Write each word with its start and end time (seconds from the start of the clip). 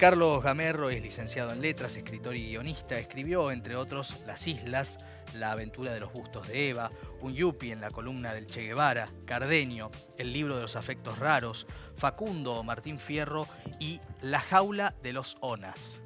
Carlos 0.00 0.42
Gamerro 0.42 0.88
es 0.88 1.02
licenciado 1.02 1.52
en 1.52 1.60
letras, 1.60 1.94
escritor 1.94 2.34
y 2.34 2.48
guionista. 2.48 2.98
Escribió, 2.98 3.50
entre 3.50 3.76
otros, 3.76 4.22
Las 4.26 4.46
Islas, 4.46 4.96
La 5.34 5.52
aventura 5.52 5.92
de 5.92 6.00
los 6.00 6.10
bustos 6.10 6.48
de 6.48 6.70
Eva, 6.70 6.90
Un 7.20 7.34
Yupi 7.34 7.70
en 7.70 7.82
la 7.82 7.90
columna 7.90 8.32
del 8.32 8.46
Che 8.46 8.62
Guevara, 8.62 9.10
Cardeño, 9.26 9.90
El 10.16 10.32
libro 10.32 10.56
de 10.56 10.62
los 10.62 10.74
afectos 10.74 11.18
raros, 11.18 11.66
Facundo, 11.98 12.62
Martín 12.62 12.98
Fierro 12.98 13.46
y 13.78 14.00
La 14.22 14.40
jaula 14.40 14.94
de 15.02 15.12
los 15.12 15.36
Onas. 15.42 16.00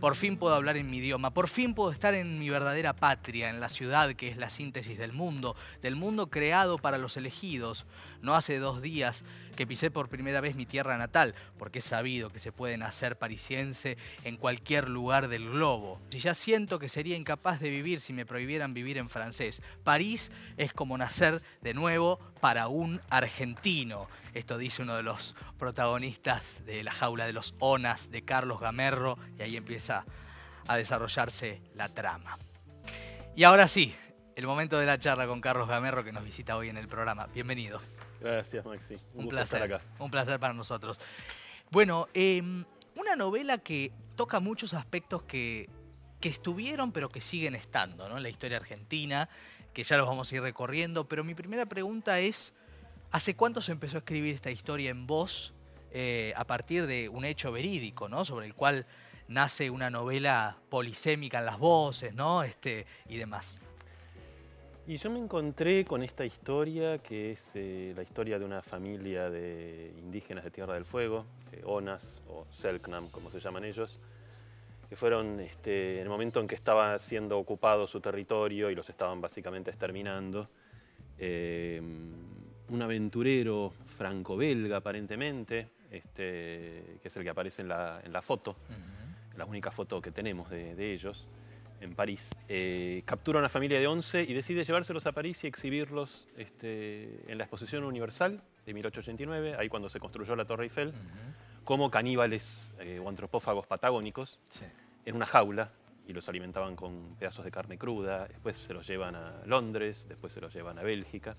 Por 0.00 0.14
fin 0.14 0.36
puedo 0.36 0.54
hablar 0.54 0.76
en 0.76 0.88
mi 0.88 0.98
idioma, 0.98 1.34
por 1.34 1.48
fin 1.48 1.74
puedo 1.74 1.90
estar 1.90 2.14
en 2.14 2.38
mi 2.38 2.48
verdadera 2.48 2.94
patria, 2.94 3.50
en 3.50 3.58
la 3.58 3.68
ciudad 3.68 4.14
que 4.14 4.28
es 4.28 4.36
la 4.36 4.48
síntesis 4.48 4.96
del 4.96 5.12
mundo, 5.12 5.56
del 5.82 5.96
mundo 5.96 6.30
creado 6.30 6.78
para 6.78 6.98
los 6.98 7.16
elegidos. 7.16 7.84
No 8.20 8.34
hace 8.34 8.58
dos 8.58 8.82
días 8.82 9.24
que 9.56 9.66
pisé 9.66 9.90
por 9.90 10.08
primera 10.08 10.40
vez 10.40 10.54
mi 10.54 10.66
tierra 10.66 10.98
natal, 10.98 11.34
porque 11.58 11.80
he 11.80 11.82
sabido 11.82 12.30
que 12.30 12.38
se 12.38 12.52
puede 12.52 12.76
nacer 12.76 13.16
parisiense 13.16 13.96
en 14.24 14.36
cualquier 14.36 14.88
lugar 14.88 15.28
del 15.28 15.50
globo. 15.50 16.00
Y 16.10 16.18
ya 16.18 16.34
siento 16.34 16.78
que 16.78 16.88
sería 16.88 17.16
incapaz 17.16 17.60
de 17.60 17.70
vivir 17.70 18.00
si 18.00 18.12
me 18.12 18.26
prohibieran 18.26 18.74
vivir 18.74 18.98
en 18.98 19.08
francés. 19.08 19.62
París 19.84 20.30
es 20.56 20.72
como 20.72 20.98
nacer 20.98 21.42
de 21.60 21.74
nuevo 21.74 22.18
para 22.40 22.68
un 22.68 23.00
argentino. 23.10 24.08
Esto 24.34 24.58
dice 24.58 24.82
uno 24.82 24.96
de 24.96 25.02
los 25.02 25.34
protagonistas 25.58 26.64
de 26.64 26.84
La 26.84 26.92
jaula 26.92 27.26
de 27.26 27.32
los 27.32 27.54
Onas 27.58 28.10
de 28.10 28.22
Carlos 28.22 28.60
Gamerro 28.60 29.18
y 29.38 29.42
ahí 29.42 29.56
empieza 29.56 30.04
a 30.66 30.76
desarrollarse 30.76 31.60
la 31.74 31.88
trama. 31.88 32.36
Y 33.34 33.44
ahora 33.44 33.68
sí, 33.68 33.94
el 34.36 34.46
momento 34.46 34.78
de 34.78 34.86
la 34.86 34.98
charla 34.98 35.26
con 35.26 35.40
Carlos 35.40 35.68
Gamerro 35.68 36.04
que 36.04 36.12
nos 36.12 36.24
visita 36.24 36.56
hoy 36.56 36.68
en 36.68 36.76
el 36.76 36.86
programa. 36.86 37.26
Bienvenido. 37.26 37.80
Gracias, 38.20 38.64
Maxi. 38.64 38.96
Un, 39.14 39.28
placer. 39.28 39.62
Estar 39.62 39.76
acá. 39.76 39.84
Un 39.98 40.10
placer 40.10 40.40
para 40.40 40.54
nosotros. 40.54 41.00
Bueno, 41.70 42.08
em, 42.14 42.64
una 42.96 43.16
novela 43.16 43.58
que 43.58 43.92
toca 44.16 44.40
muchos 44.40 44.74
aspectos 44.74 45.22
que, 45.22 45.68
que 46.20 46.28
estuvieron 46.28 46.92
pero 46.92 47.08
que 47.08 47.20
siguen 47.20 47.54
estando 47.54 48.08
¿no? 48.08 48.16
en 48.16 48.22
la 48.22 48.28
historia 48.28 48.56
argentina, 48.56 49.28
que 49.72 49.84
ya 49.84 49.96
los 49.96 50.06
vamos 50.06 50.32
a 50.32 50.34
ir 50.34 50.42
recorriendo. 50.42 51.08
Pero 51.08 51.24
mi 51.24 51.34
primera 51.34 51.66
pregunta 51.66 52.18
es, 52.18 52.52
¿hace 53.10 53.36
cuánto 53.36 53.62
se 53.62 53.72
empezó 53.72 53.98
a 53.98 54.00
escribir 54.00 54.34
esta 54.34 54.50
historia 54.50 54.90
en 54.90 55.06
voz 55.06 55.52
eh, 55.90 56.32
a 56.36 56.44
partir 56.44 56.86
de 56.86 57.08
un 57.08 57.24
hecho 57.24 57.52
verídico, 57.52 58.08
¿no? 58.08 58.24
sobre 58.24 58.46
el 58.46 58.54
cual 58.54 58.86
nace 59.28 59.70
una 59.70 59.90
novela 59.90 60.56
polisémica 60.70 61.38
en 61.38 61.46
las 61.46 61.58
voces 61.58 62.14
¿no? 62.14 62.42
este, 62.42 62.86
y 63.08 63.16
demás? 63.16 63.58
Y 64.88 64.96
yo 64.96 65.10
me 65.10 65.18
encontré 65.18 65.84
con 65.84 66.02
esta 66.02 66.24
historia, 66.24 66.96
que 66.96 67.32
es 67.32 67.50
eh, 67.56 67.92
la 67.94 68.02
historia 68.02 68.38
de 68.38 68.46
una 68.46 68.62
familia 68.62 69.28
de 69.28 69.92
indígenas 69.98 70.44
de 70.44 70.50
Tierra 70.50 70.72
del 70.72 70.86
Fuego, 70.86 71.26
Onas 71.64 72.22
o 72.26 72.46
Selknam, 72.48 73.08
como 73.10 73.30
se 73.30 73.38
llaman 73.38 73.66
ellos, 73.66 74.00
que 74.88 74.96
fueron 74.96 75.40
este, 75.40 75.96
en 75.96 76.04
el 76.04 76.08
momento 76.08 76.40
en 76.40 76.46
que 76.46 76.54
estaba 76.54 76.98
siendo 76.98 77.38
ocupado 77.38 77.86
su 77.86 78.00
territorio 78.00 78.70
y 78.70 78.74
los 78.74 78.88
estaban 78.88 79.20
básicamente 79.20 79.68
exterminando. 79.68 80.48
Eh, 81.18 81.82
un 82.70 82.80
aventurero 82.80 83.74
franco-belga 83.84 84.78
aparentemente, 84.78 85.68
este, 85.90 86.98
que 87.02 87.08
es 87.08 87.16
el 87.18 87.24
que 87.24 87.28
aparece 87.28 87.60
en 87.60 87.68
la, 87.68 88.22
foto, 88.22 88.56
la 89.36 89.44
única 89.44 89.70
foto 89.70 90.00
que 90.00 90.12
tenemos 90.12 90.48
de 90.48 90.94
ellos, 90.94 91.28
en 91.80 91.94
París. 91.94 92.30
Eh, 92.48 93.02
captura 93.04 93.38
a 93.38 93.40
una 93.40 93.48
familia 93.48 93.78
de 93.78 93.86
11 93.86 94.22
y 94.22 94.34
decide 94.34 94.64
llevárselos 94.64 95.06
a 95.06 95.12
París 95.12 95.42
y 95.44 95.46
exhibirlos 95.46 96.28
este, 96.36 97.20
en 97.30 97.38
la 97.38 97.44
Exposición 97.44 97.84
Universal 97.84 98.42
de 98.66 98.74
1889, 98.74 99.56
ahí 99.58 99.68
cuando 99.68 99.88
se 99.88 100.00
construyó 100.00 100.36
la 100.36 100.44
Torre 100.44 100.64
Eiffel, 100.64 100.92
como 101.64 101.90
caníbales 101.90 102.72
eh, 102.80 103.00
o 103.02 103.08
antropófagos 103.08 103.66
patagónicos 103.66 104.38
en 105.04 105.16
una 105.16 105.26
jaula 105.26 105.70
y 106.06 106.12
los 106.12 106.28
alimentaban 106.28 106.74
con 106.74 107.16
pedazos 107.18 107.44
de 107.44 107.50
carne 107.50 107.76
cruda, 107.76 108.26
después 108.26 108.56
se 108.56 108.72
los 108.72 108.86
llevan 108.86 109.14
a 109.14 109.42
Londres, 109.44 110.06
después 110.08 110.32
se 110.32 110.40
los 110.40 110.52
llevan 110.52 110.78
a 110.78 110.82
Bélgica. 110.82 111.36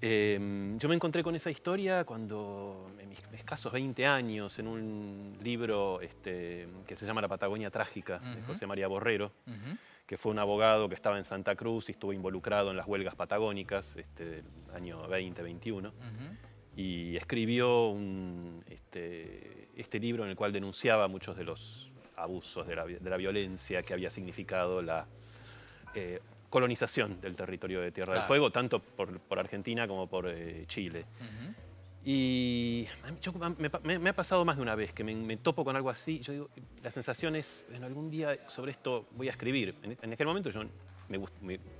Em, 0.00 0.78
yo 0.78 0.88
me 0.88 0.94
encontré 0.94 1.22
con 1.22 1.34
esa 1.34 1.50
historia 1.50 2.04
cuando, 2.04 2.90
en 2.98 3.08
mis 3.08 3.18
escasos 3.32 3.72
20 3.72 4.06
años, 4.06 4.58
en 4.58 4.66
un 4.66 5.38
libro 5.42 6.00
este, 6.02 6.68
que 6.86 6.96
se 6.96 7.06
llama 7.06 7.22
La 7.22 7.28
Patagonia 7.28 7.70
Trágica, 7.70 8.18
de 8.18 8.42
José 8.42 8.66
María 8.66 8.88
Borrero, 8.88 9.32
que 10.06 10.16
fue 10.16 10.32
un 10.32 10.38
abogado 10.38 10.88
que 10.88 10.94
estaba 10.94 11.16
en 11.16 11.24
Santa 11.24 11.56
Cruz 11.56 11.88
y 11.88 11.92
estuvo 11.92 12.12
involucrado 12.12 12.70
en 12.70 12.76
las 12.76 12.86
huelgas 12.86 13.14
patagónicas 13.14 13.96
este, 13.96 14.24
del 14.26 14.44
año 14.74 14.98
2021. 14.98 15.92
Y 16.76 17.16
escribió 17.16 17.96
este, 18.68 19.70
este, 19.76 19.98
libro 19.98 20.24
en 20.24 20.30
el 20.30 20.36
cual 20.36 20.52
denunciaba 20.52 21.08
muchos 21.08 21.34
de 21.34 21.44
los 21.44 21.90
abusos 22.16 22.66
de 22.66 22.76
la, 22.76 23.16
violencia 23.16 23.82
que 23.82 23.94
había 23.94 24.10
significado 24.10 24.82
la 24.82 25.06
eh, 25.94 26.20
colonización 26.48 27.20
del 27.20 27.36
territorio 27.36 27.80
de 27.80 27.92
Tierra 27.92 28.14
del 28.14 28.22
Fuego, 28.22 28.50
tanto 28.50 28.80
por, 28.80 29.38
Argentina 29.38 29.86
como 29.86 30.06
por 30.06 30.28
eh, 30.28 30.64
Chile. 30.66 31.04
Y 32.08 32.86
me, 33.82 34.08
ha 34.10 34.12
pasado 34.12 34.44
más 34.44 34.54
de 34.54 34.62
una 34.62 34.76
vez 34.76 34.92
que 34.92 35.02
me, 35.02 35.36
topo 35.38 35.64
con 35.64 35.74
algo 35.74 35.90
así. 35.90 36.20
Yo 36.20 36.32
digo, 36.32 36.50
la 36.80 36.92
sensación 36.92 37.34
es, 37.34 37.64
en 37.72 37.82
algún 37.82 38.10
día 38.10 38.48
sobre 38.48 38.70
esto 38.70 39.08
voy 39.16 39.26
a 39.26 39.32
escribir. 39.32 39.74
En, 39.82 40.12
aquel 40.12 40.28
momento 40.28 40.50
yo 40.50 40.62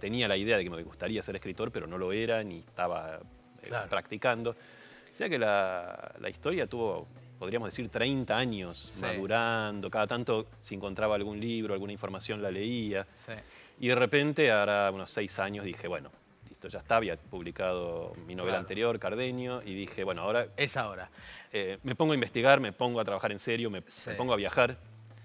tenía 0.01 0.27
la 0.27 0.37
idea 0.37 0.57
de 0.57 0.65
que 0.65 0.71
me 0.71 0.83
gustaría 0.83 1.23
ser 1.23 1.37
escritor, 1.37 1.71
pero 1.71 1.87
no 1.87 1.97
lo 1.97 2.13
era 2.13 2.43
ni 2.43 2.59
estaba 2.59 3.21
eh, 3.63 3.71
practicando. 3.89 4.51
O 4.51 5.13
sea 5.13 5.29
que 5.29 5.39
la, 5.39 6.13
historia 6.29 6.67
tuvo, 6.67 7.07
podríamos 7.39 7.69
decir, 7.69 7.89
30 7.89 8.37
años 8.37 8.99
madurando. 9.01 9.89
Cada 9.89 10.09
tanto 10.09 10.49
si 10.59 10.75
encontraba 10.75 11.15
algún 11.15 11.39
libro, 11.39 11.73
alguna 11.73 11.93
información 11.93 12.43
la 12.43 12.51
leía. 12.51 13.07
Sí. 13.15 13.33
Y 13.79 13.89
de 13.89 13.95
repente, 13.95 14.51
ahora 14.51 14.91
unos 14.91 15.11
seis 15.11 15.39
años, 15.39 15.65
dije, 15.65 15.87
bueno, 15.87 16.11
listo, 16.49 16.69
ya 16.69 16.79
está, 16.79 16.97
había 16.97 17.17
publicado 17.17 18.13
mi 18.27 18.35
novela 18.35 18.59
anterior, 18.59 18.99
Cardeño, 18.99 19.63
y 19.63 19.75
dije, 19.75 20.05
bueno, 20.05 20.23
ahora... 20.23 20.49
Es 20.57 20.77
ahora. 20.77 21.11
Eh, 21.53 21.79
me 21.83 21.95
pongo 21.95 22.13
a 22.13 22.15
investigar, 22.15 22.61
me 22.61 22.73
pongo 22.73 23.01
a 23.01 23.05
trabajar 23.05 23.33
en 23.33 23.39
serio, 23.39 23.71
me, 23.71 23.83
pongo 24.17 24.33
a 24.33 24.37
viajar. 24.37 24.79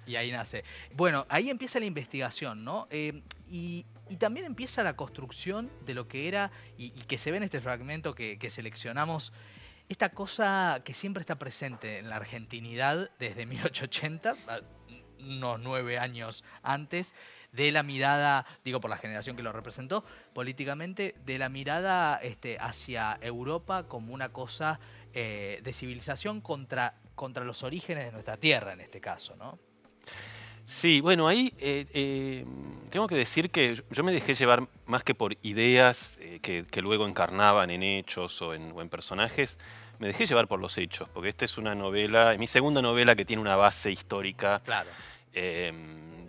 Y 0.05 0.15
ahí 0.15 0.31
nace. 0.31 0.63
Bueno, 0.93 1.25
ahí 1.29 1.49
empieza 1.49 1.79
la 1.79 1.85
investigación, 1.85 2.65
¿no? 2.65 2.87
Eh, 2.89 3.21
y, 3.49 3.85
también 4.19 4.45
empieza 4.45 4.83
la 4.83 4.97
construcción 4.97 5.71
de 5.85 5.93
lo 5.93 6.09
que 6.09 6.27
era, 6.27 6.51
y, 6.77 6.89
que 6.89 7.17
se 7.17 7.31
ve 7.31 7.37
en 7.37 7.43
este 7.43 7.61
fragmento 7.61 8.13
que, 8.13 8.37
que 8.37 8.49
seleccionamos, 8.49 9.31
esta 9.87 10.09
cosa 10.09 10.81
que 10.83 10.93
siempre 10.93 11.21
está 11.21 11.39
presente 11.39 11.99
en 11.99 12.09
la 12.09 12.17
argentinidad 12.17 13.09
desde 13.19 13.45
1880, 13.45 14.35
unos 15.19 15.59
nueve 15.59 15.97
años 15.97 16.43
antes, 16.63 17.13
de 17.51 17.71
la 17.71 17.83
mirada, 17.83 18.45
digo 18.63 18.79
por 18.79 18.89
la 18.89 18.97
generación 18.97 19.35
que 19.35 19.43
lo 19.43 19.51
representó, 19.51 20.03
políticamente, 20.33 21.15
de 21.25 21.37
la 21.37 21.49
mirada 21.49 22.17
este, 22.17 22.57
hacia 22.59 23.17
Europa 23.21 23.87
como 23.87 24.13
una 24.13 24.29
cosa 24.29 24.79
eh, 25.13 25.59
de 25.63 25.73
civilización 25.73 26.41
contra, 26.41 26.95
contra 27.15 27.43
los 27.43 27.63
orígenes 27.63 28.05
de 28.05 28.11
nuestra 28.11 28.37
tierra, 28.37 28.73
en 28.73 28.81
este 28.81 29.01
caso, 29.01 29.35
¿no? 29.35 29.59
Sí, 30.65 31.01
bueno, 31.01 31.27
ahí 31.27 31.53
eh, 31.57 31.85
eh, 31.93 32.45
tengo 32.89 33.07
que 33.07 33.15
decir 33.15 33.49
que 33.49 33.83
yo 33.89 34.03
me 34.05 34.13
dejé 34.13 34.35
llevar 34.35 34.65
más 34.85 35.03
que 35.03 35.13
por 35.13 35.35
ideas 35.41 36.17
que, 36.41 36.65
luego 36.81 37.05
encarnaban 37.05 37.69
en 37.71 37.83
hechos 37.83 38.41
o 38.41 38.53
en, 38.53 38.73
personajes, 38.87 39.57
me 39.99 40.07
dejé 40.07 40.27
llevar 40.27 40.47
por 40.47 40.61
los 40.61 40.77
hechos, 40.77 41.09
porque 41.09 41.27
esta 41.27 41.43
es 41.43 41.57
una 41.57 41.75
novela, 41.75 42.35
mi 42.39 42.47
segunda 42.47 42.81
novela 42.81 43.15
que 43.15 43.25
tiene 43.25 43.41
una 43.41 43.57
base 43.57 43.91
histórica. 43.91 44.61
Claro 44.63 44.89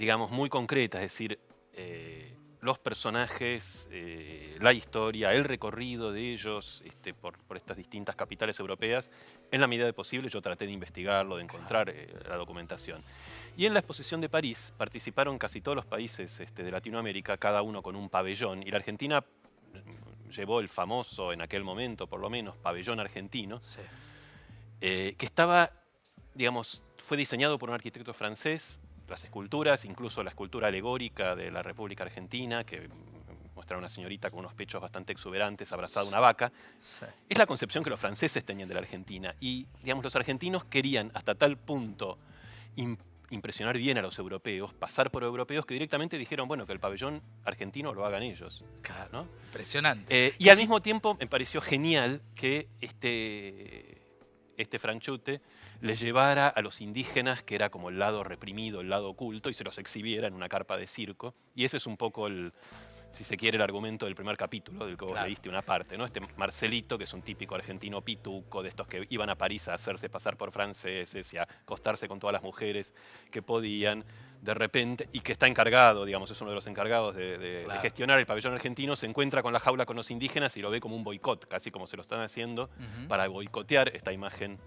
digamos, 0.02 0.32
muy 0.32 0.48
concreta, 0.48 0.98
es 0.98 1.12
decir, 1.12 1.38
eh, 1.74 2.36
los 2.60 2.80
personajes, 2.80 3.86
eh, 3.92 4.56
la 4.58 4.72
historia, 4.72 5.32
el 5.32 5.44
recorrido 5.44 6.10
de 6.10 6.32
ellos 6.32 6.82
este, 6.84 7.14
por, 7.14 7.36
estas 7.54 7.76
distintas 7.76 8.16
capitales 8.16 8.58
europeas, 8.58 9.12
en 9.52 9.60
la 9.60 9.68
medida 9.68 9.86
de 9.86 9.92
posible 9.92 10.28
yo 10.28 10.42
traté 10.42 10.66
de 10.66 10.72
investigarlo, 10.72 11.36
de 11.36 11.44
encontrar 11.44 11.88
eh, 11.88 12.12
la 12.28 12.34
documentación. 12.34 13.04
Y 13.56 13.66
en 13.66 13.74
la 13.74 13.78
exposición 13.78 14.20
de 14.20 14.28
París 14.28 14.74
participaron 14.76 15.38
casi 15.38 15.60
todos 15.60 15.76
los 15.76 15.86
países 15.86 16.40
este, 16.40 16.64
de 16.64 16.72
Latinoamérica, 16.72 17.36
cada 17.36 17.62
uno 17.62 17.80
con 17.80 17.94
un 17.94 18.08
pabellón, 18.10 18.64
y 18.66 18.72
la 18.72 18.78
Argentina 18.78 19.20
mm, 19.20 20.30
llevó 20.30 20.58
el 20.58 20.68
famoso, 20.68 21.32
en 21.32 21.42
aquel 21.42 21.62
momento 21.62 22.08
por 22.08 22.18
lo 22.18 22.28
menos, 22.28 22.56
pabellón 22.56 22.98
argentino, 22.98 23.60
que 24.80 25.14
estaba, 25.20 25.70
digamos, 26.34 26.82
fue 26.96 27.16
diseñado 27.16 27.56
por 27.56 27.68
un 27.68 27.76
arquitecto 27.76 28.12
francés, 28.12 28.81
las 29.08 29.24
esculturas, 29.24 29.84
incluso 29.84 30.22
la 30.22 30.30
escultura 30.30 30.68
alegórica 30.68 31.34
de 31.34 31.50
la 31.50 31.62
República 31.62 32.04
Argentina, 32.04 32.64
que 32.64 32.88
muestra 33.54 33.76
a 33.76 33.78
una 33.78 33.88
señorita 33.88 34.30
con 34.30 34.40
unos 34.40 34.54
pechos 34.54 34.80
bastante 34.80 35.12
exuberantes 35.12 35.70
abrazada 35.72 36.06
a 36.06 36.08
una 36.08 36.20
vaca, 36.20 36.52
es 37.28 37.38
la 37.38 37.46
concepción 37.46 37.84
que 37.84 37.90
los 37.90 38.00
franceses 38.00 38.44
tenían 38.44 38.68
de 38.68 38.74
la 38.74 38.80
Argentina. 38.80 39.34
Y, 39.40 39.66
digamos, 39.82 40.04
los 40.04 40.16
argentinos 40.16 40.64
querían 40.64 41.10
hasta 41.14 41.34
tal 41.34 41.56
punto 41.56 42.18
impresionar 43.30 43.78
bien 43.78 43.98
a 43.98 44.02
los 44.02 44.18
europeos, 44.18 44.74
pasar 44.74 45.10
por 45.10 45.22
europeos 45.22 45.64
que 45.66 45.74
directamente 45.74 46.18
dijeron, 46.18 46.48
bueno, 46.48 46.66
que 46.66 46.72
el 46.72 46.80
pabellón 46.80 47.22
argentino 47.44 47.94
lo 47.94 48.04
hagan 48.04 48.22
ellos. 48.22 48.64
Claro, 48.82 49.26
Impresionante. 49.46 50.26
Eh, 50.26 50.34
y 50.38 50.48
al 50.48 50.58
mismo 50.58 50.80
tiempo 50.80 51.16
me 51.18 51.26
pareció 51.26 51.60
genial 51.60 52.22
que 52.34 52.68
este 52.80 53.91
este 54.62 54.78
Franchute 54.78 55.40
le 55.80 55.96
llevara 55.96 56.48
a 56.48 56.62
los 56.62 56.80
indígenas, 56.80 57.42
que 57.42 57.54
era 57.54 57.70
como 57.70 57.88
el 57.88 57.98
lado 57.98 58.24
reprimido, 58.24 58.80
el 58.80 58.88
lado 58.88 59.10
oculto, 59.10 59.50
y 59.50 59.54
se 59.54 59.64
los 59.64 59.78
exhibiera 59.78 60.26
en 60.26 60.34
una 60.34 60.48
carpa 60.48 60.76
de 60.76 60.86
circo. 60.86 61.34
Y 61.54 61.64
ese 61.64 61.76
es 61.76 61.86
un 61.86 61.96
poco 61.96 62.26
el, 62.26 62.52
si 63.12 63.24
se 63.24 63.36
quiere, 63.36 63.56
el 63.56 63.62
argumento 63.62 64.06
del 64.06 64.14
primer 64.14 64.36
capítulo, 64.36 64.86
del 64.86 64.96
que 64.96 65.04
vos 65.04 65.20
leíste 65.22 65.48
una 65.48 65.62
parte, 65.62 65.96
¿no? 65.96 66.04
Este 66.04 66.20
Marcelito, 66.36 66.96
que 66.96 67.04
es 67.04 67.12
un 67.12 67.22
típico 67.22 67.54
argentino 67.54 68.00
pituco, 68.00 68.62
de 68.62 68.68
estos 68.68 68.86
que 68.86 69.06
iban 69.10 69.30
a 69.30 69.36
París 69.36 69.68
a 69.68 69.74
hacerse 69.74 70.08
pasar 70.08 70.36
por 70.36 70.50
franceses 70.50 71.32
y 71.32 71.38
a 71.38 71.42
acostarse 71.42 72.08
con 72.08 72.18
todas 72.18 72.32
las 72.32 72.42
mujeres 72.42 72.92
que 73.30 73.42
podían, 73.42 74.04
de 74.40 74.54
repente, 74.54 75.08
y 75.12 75.20
que 75.20 75.32
está 75.32 75.46
encargado, 75.46 76.04
digamos, 76.04 76.30
es 76.30 76.40
uno 76.40 76.50
de 76.50 76.56
los 76.56 76.66
encargados 76.66 77.14
de, 77.14 77.66
gestionar 77.80 78.18
el 78.18 78.26
pabellón 78.26 78.54
argentino, 78.54 78.96
se 78.96 79.06
encuentra 79.06 79.42
con 79.42 79.52
la 79.52 79.60
jaula 79.60 79.86
con 79.86 79.96
los 79.96 80.10
indígenas 80.10 80.56
y 80.56 80.62
lo 80.62 80.70
ve 80.70 80.80
como 80.80 80.96
un 80.96 81.04
boicot, 81.04 81.46
casi 81.46 81.70
como 81.70 81.86
se 81.86 81.96
lo 81.96 82.02
están 82.02 82.20
haciendo, 82.20 82.70
para 83.08 83.28
boicotear 83.28 83.94
esta 83.94 84.12
imagen 84.12 84.58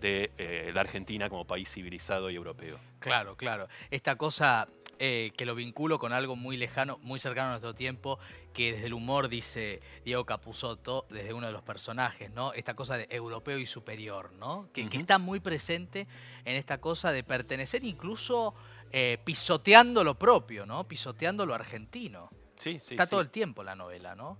de 0.00 0.30
eh, 0.38 0.70
la 0.74 0.82
Argentina 0.82 1.28
como 1.28 1.46
país 1.46 1.70
civilizado 1.70 2.30
y 2.30 2.36
europeo. 2.36 2.78
Claro, 2.98 3.36
claro. 3.36 3.68
Esta 3.90 4.16
cosa 4.16 4.68
eh, 4.98 5.32
que 5.36 5.44
lo 5.44 5.54
vinculo 5.54 5.98
con 5.98 6.14
algo 6.14 6.36
muy 6.36 6.56
lejano, 6.56 6.98
muy 7.02 7.20
cercano 7.20 7.48
a 7.48 7.50
nuestro 7.50 7.74
tiempo, 7.74 8.18
que 8.54 8.72
desde 8.72 8.86
el 8.86 8.94
humor 8.94 9.28
dice 9.28 9.80
Diego 10.06 10.24
Capusotto, 10.24 11.06
desde 11.10 11.34
uno 11.34 11.46
de 11.46 11.52
los 11.52 11.62
personajes, 11.62 12.30
¿no? 12.30 12.54
Esta 12.54 12.74
cosa 12.74 12.96
de 12.96 13.06
europeo 13.10 13.58
y 13.58 13.66
superior, 13.66 14.32
¿no? 14.32 14.70
Que, 14.72 14.88
está 14.90 15.18
muy 15.18 15.40
presente 15.40 16.06
en 16.46 16.56
esta 16.56 16.78
cosa 16.80 17.12
de 17.12 17.22
pertenecer 17.24 17.84
incluso 17.84 18.54
eh, 18.90 19.18
pisoteando 19.22 20.02
lo 20.02 20.18
propio, 20.18 20.64
¿no? 20.64 20.88
Pisoteando 20.88 21.44
lo 21.44 21.54
argentino. 21.54 22.30
Sí, 22.56 22.80
sí, 22.80 22.94
Está 22.94 23.06
todo 23.06 23.20
el 23.20 23.28
tiempo 23.28 23.62
la 23.62 23.74
novela, 23.74 24.14
¿no? 24.14 24.38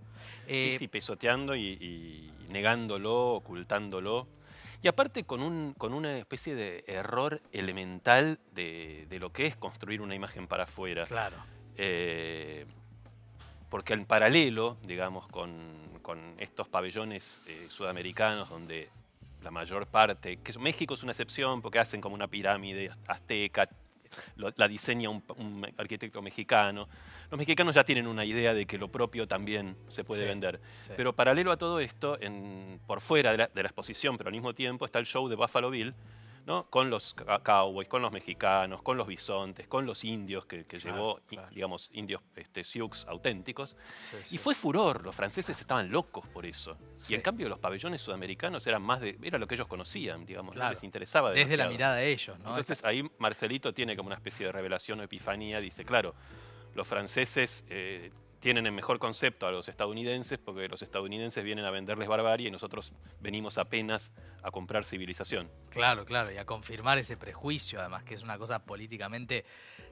sí, 0.49 0.77
sí, 0.79 0.89
pisoteando 0.89 1.55
y 1.55 2.33
negándolo, 2.49 3.35
ocultándolo. 3.35 4.27
Y 4.87 4.89
aparte 4.89 5.25
con, 5.25 5.43
un, 5.43 5.75
con 5.77 5.93
una 5.93 6.17
especie 6.17 6.55
de 6.55 6.85
error 6.87 7.43
elemental 7.51 8.39
de, 8.53 9.09
lo 9.19 9.33
que 9.33 9.47
es 9.47 9.57
construir 9.57 10.01
una 10.01 10.15
imagen 10.15 10.47
para 10.47 10.63
afuera. 10.63 11.05
Claro. 11.07 11.35
Eh, 11.77 12.67
porque 13.69 13.95
en 13.95 14.05
paralelo, 14.05 14.77
digamos, 14.85 15.27
con, 15.27 15.57
estos 16.39 16.69
pabellones 16.69 17.43
eh, 17.49 17.67
sudamericanos 17.69 18.49
donde 18.49 18.89
la 19.43 19.51
mayor 19.51 19.89
parte, 19.89 20.37
que 20.37 20.57
México 20.61 20.95
es 20.95 21.03
una 21.03 21.11
excepción 21.11 21.63
porque 21.63 21.81
hacen 21.81 22.01
como 22.01 22.15
una 22.15 22.29
pirámide 22.29 22.93
azteca, 23.09 23.69
la 24.37 24.69
diseña 24.69 25.11
un, 25.11 25.67
arquitecto 25.77 26.23
mexicano. 26.23 26.89
Los 27.31 27.39
mexicanos 27.39 27.75
ya 27.75 27.85
tienen 27.85 28.07
una 28.07 28.25
idea 28.25 28.55
de 28.55 28.67
que 28.67 28.79
lo 28.79 28.89
propio 28.89 29.27
también 29.27 29.77
se 29.89 30.05
puede 30.05 30.25
vender. 30.25 30.61
Pero 30.97 31.13
paralelo 31.13 31.53
a 31.53 31.57
todo 31.57 31.81
esto, 31.81 32.19
por 32.87 33.01
fuera 33.01 33.33
de 33.33 33.39
la, 33.39 33.47
de 33.49 33.63
la, 33.63 33.69
exposición, 33.69 34.17
pero 34.17 34.29
al 34.29 34.35
mismo 34.35 34.55
tiempo, 34.55 34.85
está 34.85 34.99
el 34.99 35.07
show 35.07 35.29
de 35.29 35.37
Buffalo 35.37 35.71
Bill, 35.71 35.95
con 36.71 36.91
los 36.91 37.15
cowboys, 37.43 37.89
con 37.89 38.03
los 38.03 38.13
mexicanos, 38.13 38.83
con 38.83 38.97
los 38.97 39.07
bisontes, 39.07 39.67
con 39.67 39.85
los 39.85 40.05
indios 40.05 40.47
que, 40.47 40.65
llevó, 40.65 41.21
digamos, 41.51 41.91
indios 41.93 42.23
este, 42.37 42.63
sioux 42.63 43.05
auténticos. 43.09 43.77
Y 44.31 44.39
fue 44.39 44.55
furor, 44.55 45.05
los 45.05 45.15
franceses 45.15 45.61
estaban 45.61 45.91
locos 45.91 46.27
por 46.29 46.47
eso. 46.47 46.77
Y 47.09 47.15
en 47.15 47.21
cambio 47.21 47.49
los 47.49 47.59
pabellones 47.59 48.01
sudamericanos 48.01 48.67
eran 48.67 48.83
más 48.83 49.01
de, 49.01 49.19
era 49.23 49.39
lo 49.39 49.47
que 49.47 49.57
ellos 49.57 49.67
conocían, 49.67 50.25
digamos, 50.25 50.57
les 50.57 50.85
interesaba. 50.85 51.33
Desde 51.33 51.57
la 51.57 51.69
mirada 51.69 51.97
de 51.97 52.13
ellos, 52.13 52.39
¿no? 52.39 52.51
Entonces 52.51 52.85
ahí 52.85 53.09
Marcelito 53.19 53.75
tiene 53.75 53.97
como 53.97 54.09
una 54.09 54.17
especie 54.17 54.47
de 54.47 54.53
revelación 54.53 55.01
o 55.01 55.03
epifanía, 55.03 55.61
dice, 55.61 55.85
claro, 55.85 56.15
los 56.75 56.87
franceses 56.87 57.65
eh, 57.69 58.13
tienen 58.47 58.65
en 58.65 58.77
mejor 58.77 59.01
concepto 59.01 59.49
a 59.49 59.51
los 59.51 59.67
estadounidenses 59.67 60.39
porque 60.39 60.69
los 60.69 60.81
estadounidenses 60.81 61.43
vienen 61.43 61.65
a 61.65 61.73
venderles 61.73 62.07
barbarie 62.07 62.47
y 62.47 62.51
nosotros 62.53 62.93
venimos 63.21 63.59
apenas 63.59 64.13
a 64.41 64.53
comprar 64.53 64.85
civilización. 64.85 65.51
Claro, 65.69 66.05
claro, 66.05 66.31
y 66.31 66.37
a 66.37 66.45
confirmar 66.45 66.97
ese 66.97 67.17
prejuicio, 67.17 67.81
además, 67.81 68.05
que 68.05 68.15
es 68.15 68.23
una 68.23 68.39
cosa 68.39 68.61
políticamente 68.61 69.45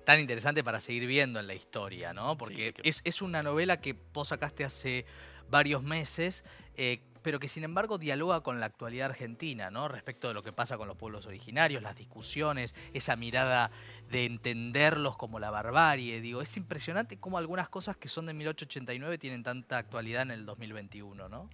tan 0.05 0.21
interesante 0.21 0.63
para 0.63 0.79
seguir 0.79 1.05
viendo 1.09 1.41
en 1.41 1.49
la 1.49 1.55
historia, 1.55 2.13
¿no? 2.15 2.37
Porque 2.39 2.75
es, 2.85 3.01
es, 3.03 3.23
una 3.23 3.43
novela 3.43 3.81
que 3.81 3.97
vos 4.13 4.29
sacaste 4.29 4.65
hace 4.65 5.05
varios 5.51 5.83
meses. 5.83 6.45
Eh, 6.77 7.01
pero 7.25 7.41
que 7.41 7.49
sin 7.49 7.65
embargo 7.65 7.97
dialoga 7.97 8.43
con 8.43 8.61
la 8.61 8.67
actualidad 8.67 9.07
argentina, 9.09 9.71
¿no? 9.71 9.89
Respecto 9.89 10.29
de 10.29 10.35
lo 10.35 10.43
que 10.43 10.53
pasa 10.53 10.77
con 10.77 10.89
los 10.89 10.97
pueblos 10.99 11.25
originarios, 11.25 11.83
las 11.83 11.97
discusiones, 11.97 12.75
esa 12.93 13.17
mirada 13.17 13.71
de 14.11 14.27
entenderlos 14.27 15.17
como 15.17 15.41
la 15.41 15.51
barbarie. 15.51 16.21
Digo, 16.21 16.43
es 16.43 16.55
impresionante 16.59 17.19
cómo 17.19 17.39
algunas 17.39 17.71
cosas 17.71 17.97
que 17.97 18.09
son 18.09 18.27
de 18.27 18.35
1889 18.35 19.17
tienen 19.17 19.43
tanta 19.43 19.79
actualidad 19.79 20.23
en 20.23 20.33
el 20.33 20.45
2021, 20.45 21.31
¿no? 21.31 21.49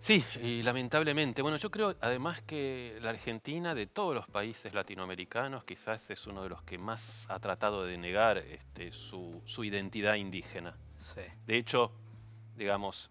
Sí, 0.00 0.22
y 0.42 0.62
lamentablemente. 0.62 1.40
Bueno, 1.40 1.56
yo 1.56 1.70
creo 1.70 1.96
además 2.00 2.42
que 2.42 2.98
la 3.00 3.10
Argentina, 3.10 3.74
de 3.74 3.86
todos 3.86 4.14
los 4.14 4.26
países 4.26 4.74
latinoamericanos, 4.74 5.64
quizás 5.64 6.10
es 6.10 6.26
uno 6.26 6.42
de 6.42 6.50
los 6.50 6.62
que 6.62 6.76
más 6.78 7.24
ha 7.30 7.38
tratado 7.38 7.86
de 7.86 7.96
negar 7.96 8.38
este, 8.38 8.92
su, 8.92 9.40
identidad 9.64 10.16
indígena. 10.16 10.76
Sí. 10.98 11.22
De 11.46 11.56
hecho, 11.56 11.92
digamos, 12.54 13.10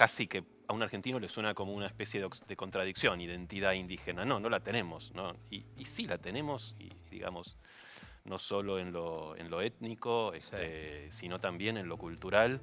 casi 0.00 0.26
que 0.26 0.42
a 0.66 0.72
un 0.72 0.82
argentino 0.82 1.20
le 1.20 1.28
suena 1.28 1.52
como 1.52 1.74
una 1.74 1.84
especie 1.84 2.26
de, 2.48 2.56
contradicción, 2.56 3.20
identidad 3.20 3.74
indígena. 3.74 4.24
No, 4.24 4.40
no 4.40 4.48
la 4.48 4.60
tenemos, 4.60 5.12
¿no? 5.14 5.36
Y, 5.50 5.62
sí 5.84 6.06
la 6.06 6.16
tenemos, 6.16 6.74
y 6.78 6.88
digamos, 7.10 7.58
no 8.24 8.38
solo 8.38 8.78
en 8.78 8.92
lo, 8.92 9.36
en 9.36 9.50
lo 9.50 9.60
étnico, 9.60 10.32
este, 10.32 11.10
sino 11.10 11.38
también 11.38 11.76
en 11.76 11.86
lo 11.86 11.98
cultural. 11.98 12.62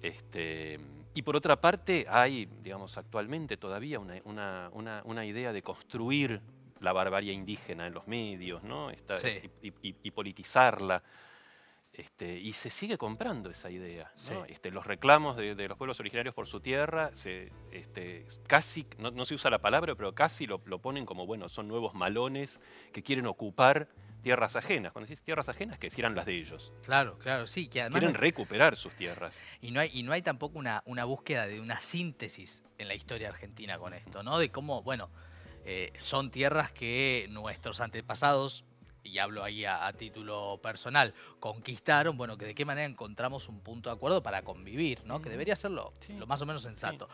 Este, 0.00 0.80
y 1.12 1.20
por 1.20 1.36
otra 1.36 1.60
parte, 1.60 2.06
hay, 2.08 2.48
digamos, 2.62 2.96
actualmente 2.96 3.58
todavía 3.58 4.00
una, 4.00 5.26
idea 5.26 5.52
de 5.52 5.60
construir 5.60 6.40
la 6.80 6.94
barbarie 6.94 7.34
indígena 7.34 7.86
en 7.86 7.92
los 7.92 8.08
medios, 8.08 8.62
¿no? 8.62 8.90
y, 9.60 10.10
politizarla. 10.10 11.02
Este, 11.92 12.38
y 12.38 12.52
se 12.52 12.70
sigue 12.70 12.96
comprando 12.96 13.50
esa 13.50 13.68
idea. 13.68 14.12
Este, 14.48 14.70
los 14.70 14.86
reclamos 14.86 15.36
de, 15.36 15.54
los 15.68 15.76
pueblos 15.76 15.98
originarios 15.98 16.34
por 16.34 16.46
su 16.46 16.60
tierra, 16.60 17.10
se, 17.14 17.50
este, 17.72 18.26
casi, 18.46 18.86
no, 18.98 19.24
se 19.24 19.34
usa 19.34 19.50
la 19.50 19.58
palabra, 19.58 19.96
pero 19.96 20.14
casi 20.14 20.46
lo, 20.46 20.60
ponen 20.60 21.04
como, 21.04 21.26
bueno, 21.26 21.48
son 21.48 21.66
nuevos 21.66 21.94
malones 21.94 22.60
que 22.92 23.02
quieren 23.02 23.26
ocupar 23.26 23.88
tierras 24.22 24.54
ajenas. 24.54 24.92
Cuando 24.92 25.08
decís 25.08 25.22
tierras 25.24 25.48
ajenas, 25.48 25.78
que 25.78 25.90
eran 25.96 26.14
las 26.14 26.26
de 26.26 26.34
ellos. 26.34 26.72
Claro, 26.84 27.18
claro, 27.18 27.48
sí. 27.48 27.68
Que 27.68 27.80
además 27.80 27.98
Quieren 27.98 28.14
recuperar 28.14 28.76
sus 28.76 28.94
tierras. 28.94 29.40
Y 29.60 29.72
no 29.72 29.80
hay, 29.80 29.90
y 29.92 30.04
no 30.04 30.12
hay 30.12 30.22
tampoco 30.22 30.58
una, 30.58 30.82
una 30.86 31.04
búsqueda 31.04 31.48
de 31.48 31.60
una 31.60 31.80
síntesis 31.80 32.62
en 32.78 32.86
la 32.86 32.94
historia 32.94 33.28
argentina 33.28 33.78
con 33.78 33.94
esto, 33.94 34.22
¿no? 34.22 34.38
De 34.38 34.50
cómo, 34.50 34.82
bueno, 34.82 35.10
eh, 35.64 35.92
son 35.98 36.30
tierras 36.30 36.70
que 36.70 37.26
nuestros 37.30 37.80
antepasados 37.80 38.64
y 39.02 39.18
hablo 39.18 39.42
ahí 39.42 39.64
a, 39.64 39.92
título 39.92 40.60
personal, 40.62 41.14
conquistaron, 41.38 42.16
bueno, 42.16 42.36
que 42.36 42.46
de 42.46 42.54
qué 42.54 42.64
manera 42.64 42.86
encontramos 42.86 43.48
un 43.48 43.60
punto 43.60 43.90
de 43.90 43.96
acuerdo 43.96 44.22
para 44.22 44.42
convivir, 44.42 45.04
¿no? 45.04 45.20
Que 45.20 45.30
debería 45.30 45.56
ser 45.56 45.70
lo, 45.70 45.92
más 46.26 46.42
o 46.42 46.46
menos 46.46 46.62
sensato. 46.62 47.08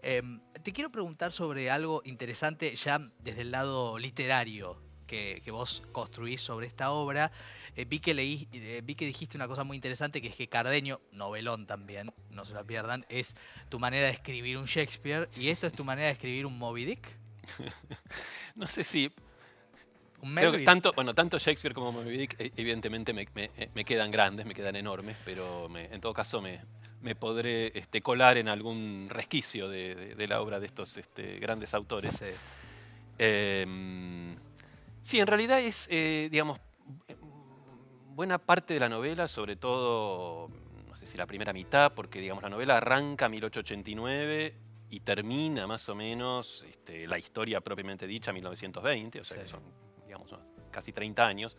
Em, 0.00 0.40
te 0.62 0.72
quiero 0.72 0.90
preguntar 0.90 1.32
sobre 1.32 1.70
algo 1.70 2.02
interesante 2.04 2.74
ya 2.74 2.98
desde 3.20 3.42
el 3.42 3.52
lado 3.52 3.98
literario 3.98 4.80
que, 5.06 5.50
vos 5.50 5.82
construís 5.92 6.40
sobre 6.40 6.66
esta 6.66 6.90
obra. 6.90 7.30
Eh, 7.76 7.84
vi, 7.84 8.00
que 8.00 8.14
leí, 8.14 8.48
eh, 8.52 8.80
vi 8.82 8.94
que 8.94 9.06
dijiste 9.06 9.36
una 9.36 9.46
cosa 9.46 9.64
muy 9.64 9.76
interesante, 9.76 10.20
que 10.20 10.28
es 10.28 10.34
que 10.34 10.48
Cardeño, 10.48 11.00
novelón 11.12 11.66
también, 11.66 12.12
no 12.30 12.44
se 12.44 12.54
la 12.54 12.64
pierdan, 12.64 13.04
es 13.08 13.34
tu 13.68 13.78
manera 13.78 14.06
de 14.06 14.12
escribir 14.12 14.58
un 14.58 14.64
Shakespeare 14.64 15.28
y 15.36 15.48
esto 15.48 15.66
es 15.66 15.72
tu 15.72 15.84
manera 15.84 16.06
de 16.06 16.12
escribir 16.12 16.46
un 16.46 16.58
Moby 16.58 16.84
Dick. 16.84 17.06
no 18.54 18.66
sé 18.68 18.84
si 18.84 19.12
Creo 20.22 20.52
que 20.52 20.60
tanto, 20.60 20.92
bueno, 20.92 21.14
tanto 21.14 21.36
Shakespeare 21.38 21.74
como 21.74 21.90
Moby 21.90 22.16
Dick 22.16 22.40
e, 22.40 22.52
evidentemente 22.56 23.12
eh, 23.12 23.70
me, 23.74 23.84
quedan 23.84 24.10
grandes, 24.12 24.46
me 24.46 24.54
quedan 24.54 24.76
enormes, 24.76 25.16
pero 25.24 25.68
en 25.76 26.00
todo 26.00 26.14
caso 26.14 26.40
me, 26.40 26.60
me 27.00 27.16
podré 27.16 27.76
este, 27.76 28.00
colar 28.00 28.36
en 28.36 28.48
algún 28.48 29.08
resquicio 29.10 29.68
de, 29.68 30.14
la 30.28 30.40
obra 30.40 30.60
de 30.60 30.66
estos 30.66 30.96
este, 30.96 31.40
grandes 31.40 31.74
autores. 31.74 32.14
Sí. 32.14 32.26
Em, 33.18 34.36
sí. 35.02 35.18
en 35.18 35.26
realidad 35.26 35.60
es, 35.60 35.88
eh, 35.90 36.28
digamos, 36.30 36.60
buena 38.14 38.38
parte 38.38 38.74
de 38.74 38.80
la 38.80 38.88
novela, 38.88 39.26
sobre 39.26 39.56
todo, 39.56 40.48
no 40.88 40.96
sé 40.96 41.06
si 41.06 41.16
la 41.16 41.26
primera 41.26 41.52
mitad, 41.52 41.92
porque 41.92 42.20
digamos 42.20 42.44
la 42.44 42.50
novela 42.50 42.76
arranca 42.76 43.26
en 43.26 43.32
1889 43.32 44.54
y 44.90 45.00
termina 45.00 45.66
más 45.66 45.88
o 45.88 45.96
menos 45.96 46.64
este, 46.70 47.08
la 47.08 47.18
historia 47.18 47.60
propiamente 47.60 48.06
dicha 48.06 48.32
1920, 48.32 49.20
o 49.20 49.24
sea 49.24 49.42
que 49.42 49.48
son 49.48 49.62
casi 50.70 50.92
30 50.92 51.26
años. 51.26 51.56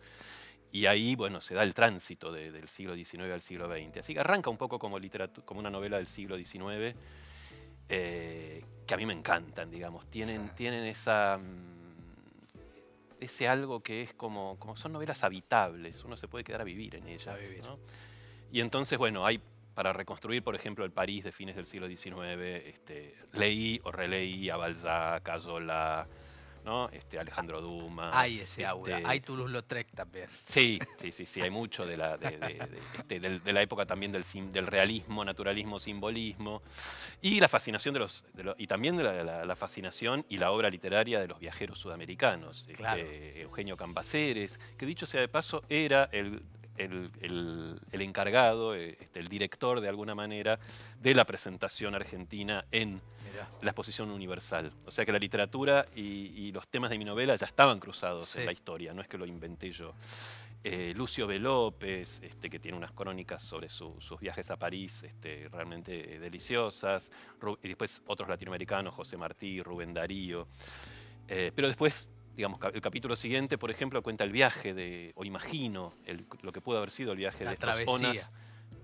Y 0.70 0.86
ahí, 0.86 1.14
bueno, 1.14 1.40
se 1.40 1.54
da 1.54 1.62
el 1.62 1.72
tránsito 1.72 2.32
del 2.32 2.68
siglo 2.68 2.96
XIX 2.96 3.32
al 3.32 3.42
siglo 3.42 3.68
XX. 3.68 3.98
Así 3.98 4.12
que 4.12 4.20
arranca 4.20 4.50
un 4.50 4.56
poco 4.56 4.78
como, 4.78 4.98
como 5.44 5.60
una 5.60 5.70
novela 5.70 5.98
del 5.98 6.08
siglo 6.08 6.36
XIX, 6.36 6.96
eh, 7.88 8.64
que 8.84 8.94
a 8.94 8.96
mí 8.96 9.06
me 9.06 9.12
encantan, 9.12 9.70
digamos. 9.70 10.10
Tienen, 10.10 10.52
tienen 10.56 10.84
esa, 10.84 11.38
mm, 11.38 13.20
ese 13.20 13.46
algo 13.46 13.84
que 13.84 14.02
es 14.02 14.14
como, 14.14 14.58
como 14.58 14.76
son 14.76 14.92
novelas 14.92 15.22
habitables, 15.22 16.02
uno 16.02 16.16
se 16.16 16.26
puede 16.26 16.42
quedar 16.42 16.62
a 16.62 16.64
vivir 16.64 16.96
en 16.96 17.06
ellas. 17.06 17.40
Y 18.50 18.60
entonces, 18.60 18.98
bueno, 18.98 19.24
hay 19.24 19.40
para 19.74 19.92
reconstruir, 19.92 20.42
por 20.42 20.54
ejemplo, 20.54 20.84
el 20.84 20.92
París 20.92 21.24
de 21.24 21.32
fines 21.32 21.56
del 21.56 21.66
siglo 21.66 21.88
XIX, 21.88 22.16
este, 22.66 23.14
leí 23.32 23.80
o 23.84 23.90
releí 23.90 24.48
a 24.48 24.56
Balzac, 24.56 25.28
a 25.28 25.40
Zola, 25.40 26.08
¿no? 26.64 26.88
Este, 26.90 27.18
Alejandro 27.18 27.60
Dumas. 27.60 28.10
Hay 28.14 28.40
ese 28.40 28.64
aura, 28.66 28.96
este, 28.96 29.08
hay 29.08 29.20
Toulouse-Lautrec 29.20 29.90
también. 29.94 30.28
Sí, 30.46 30.78
sí, 30.98 31.12
sí, 31.12 31.26
sí, 31.26 31.40
hay 31.40 31.50
mucho 31.50 31.86
de 31.86 31.96
la, 31.96 32.16
de, 32.16 32.58
este, 32.98 33.20
de 33.20 33.52
la 33.52 33.62
época 33.62 33.86
también 33.86 34.10
del, 34.12 34.24
realismo, 34.66 35.24
naturalismo, 35.24 35.78
simbolismo, 35.78 36.62
y 37.20 37.38
la 37.40 37.48
fascinación 37.48 37.94
de 37.94 38.00
los, 38.00 38.24
y 38.58 38.66
también 38.66 38.96
de 38.96 39.02
la, 39.04 39.22
la- 39.24 39.44
la 39.44 39.56
fascinación 39.56 40.24
y 40.28 40.38
la 40.38 40.50
obra 40.50 40.70
literaria 40.70 41.20
de 41.20 41.28
los 41.28 41.38
viajeros 41.38 41.78
sudamericanos. 41.78 42.66
Claro. 42.74 43.02
Eugenio 43.04 43.76
Cambaceres, 43.76 44.58
que 44.78 44.86
dicho 44.86 45.06
sea 45.06 45.20
de 45.20 45.28
paso, 45.28 45.62
era 45.68 46.08
el, 46.12 46.42
el- 46.76 47.10
el- 47.20 47.80
el 47.92 48.02
encargado, 48.02 48.74
eh, 48.74 48.96
este, 49.00 49.20
el 49.20 49.28
director 49.28 49.80
de 49.80 49.88
alguna 49.88 50.14
manera, 50.14 50.58
de 51.00 51.14
la 51.14 51.24
presentación 51.24 51.94
argentina 51.94 52.64
en 52.72 53.00
Mirá. 53.30 53.48
la 53.62 53.70
exposición 53.70 54.10
universal. 54.10 54.72
O 54.86 54.90
sea 54.90 55.04
que 55.04 55.12
la 55.12 55.18
literatura 55.18 55.86
y, 55.94 56.00
y 56.02 56.52
los 56.52 56.66
temas 56.68 56.90
de 56.90 56.98
mi 56.98 57.04
novela 57.04 57.36
ya 57.36 57.46
estaban 57.46 57.78
cruzados 57.80 58.28
Sí. 58.28 58.40
en 58.40 58.46
la 58.46 58.52
historia, 58.52 58.92
no 58.94 59.02
es 59.02 59.08
que 59.08 59.18
lo 59.18 59.26
inventé 59.26 59.70
yo. 59.70 59.94
Eh, 60.66 60.94
Lucio 60.96 61.26
B. 61.26 61.38
López, 61.38 62.22
este, 62.22 62.48
que 62.48 62.58
tiene 62.58 62.78
unas 62.78 62.92
crónicas 62.92 63.42
sobre 63.42 63.68
su- 63.68 64.00
sus 64.00 64.18
viajes 64.18 64.50
a 64.50 64.56
París 64.56 65.02
este, 65.02 65.46
realmente 65.52 66.14
eh, 66.14 66.18
deliciosas. 66.18 67.10
Ru- 67.38 67.58
y 67.62 67.68
después 67.68 68.02
otros 68.06 68.28
latinoamericanos, 68.30 68.94
José 68.94 69.18
Martí, 69.18 69.62
Rubén 69.62 69.92
Darío. 69.92 70.48
Eh, 71.28 71.52
pero 71.54 71.68
después, 71.68 72.08
digamos, 72.36 72.58
el 72.72 72.80
capítulo 72.80 73.16
siguiente, 73.16 73.58
por 73.58 73.70
ejemplo, 73.70 74.02
cuenta 74.02 74.24
el 74.24 74.32
viaje 74.32 74.74
de, 74.74 75.12
o 75.16 75.24
imagino, 75.24 75.94
el- 76.04 76.26
lo 76.42 76.52
que 76.52 76.60
pudo 76.60 76.78
haber 76.78 76.90
sido 76.90 77.12
el 77.12 77.18
viaje 77.18 77.44
La 77.44 77.52
de 77.52 77.56
travesía. 77.56 77.92
onas 77.94 78.32